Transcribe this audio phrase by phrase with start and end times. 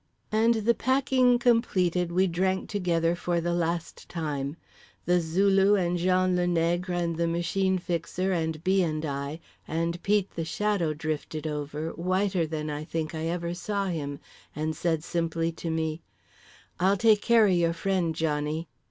[0.31, 4.57] And, the packing completed, we drank together for The Last Time.
[5.05, 8.81] The Zulu and Jean Le Nègre and the Machine Fixer and B.
[8.81, 14.19] and I—and Pete The Shadow drifted over, whiter than I think I ever saw him,
[14.55, 16.01] and said simply to me:
[16.79, 18.67] "I'll take care o' your friend, Johnny."